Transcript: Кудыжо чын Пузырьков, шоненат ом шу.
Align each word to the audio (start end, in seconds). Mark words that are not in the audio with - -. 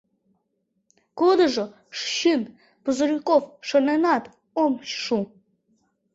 Кудыжо 1.19 1.65
чын 2.15 2.41
Пузырьков, 2.83 3.43
шоненат 3.67 4.23
ом 4.63 4.73
шу. 5.01 5.17